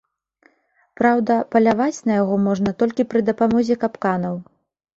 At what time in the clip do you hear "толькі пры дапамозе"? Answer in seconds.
2.81-3.81